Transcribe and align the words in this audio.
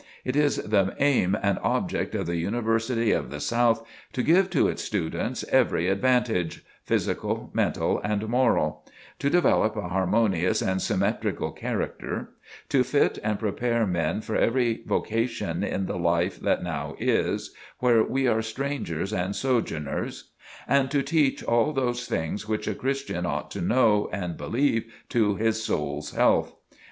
It 0.25 0.35
is 0.35 0.55
the 0.57 0.95
aim 0.97 1.37
and 1.43 1.59
object 1.59 2.15
of 2.15 2.25
The 2.25 2.37
University 2.37 3.11
of 3.11 3.29
the 3.29 3.39
South 3.39 3.85
to 4.13 4.23
give 4.23 4.49
to 4.49 4.67
its 4.67 4.83
students 4.83 5.43
every 5.51 5.89
advantage, 5.89 6.65
physical, 6.83 7.51
mental 7.53 8.01
and 8.03 8.27
moral; 8.27 8.83
to 9.19 9.29
develop 9.29 9.75
a 9.75 9.89
harmonious 9.89 10.59
and 10.63 10.81
symmetrical 10.81 11.51
character; 11.51 12.31
to 12.69 12.83
fit 12.83 13.19
and 13.21 13.37
prepare 13.37 13.85
men 13.85 14.21
for 14.21 14.35
every 14.35 14.81
vocation 14.87 15.63
in 15.63 15.85
the 15.85 15.99
life 15.99 16.39
that 16.39 16.63
now 16.63 16.95
is, 16.97 17.53
where 17.77 18.03
we 18.03 18.25
are 18.25 18.41
strangers 18.41 19.13
and 19.13 19.35
sojourners; 19.35 20.31
and 20.67 20.89
to 20.89 21.03
teach 21.03 21.43
all 21.43 21.73
those 21.73 22.07
things 22.07 22.47
which 22.47 22.67
a 22.67 22.73
Christian 22.73 23.27
ought 23.27 23.51
to 23.51 23.61
know 23.61 24.09
and 24.11 24.35
believe 24.35 24.91
to 25.09 25.35
his 25.35 25.63
soul's 25.63 26.09
health. 26.15 26.55